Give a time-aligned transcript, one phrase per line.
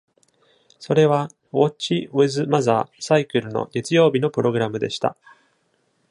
[0.79, 5.15] それは、「ウォッチ・ウィズ・マザー」サイクルの月曜日のプログラムでした。